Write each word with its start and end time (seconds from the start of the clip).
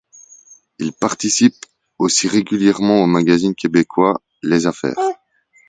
Il 0.79 0.93
participe 0.93 1.53
aussi 1.99 2.27
régulièrement 2.27 3.03
au 3.03 3.05
magazine 3.05 3.53
québécois 3.53 4.19
Les 4.41 4.65
Affaires. 4.65 4.95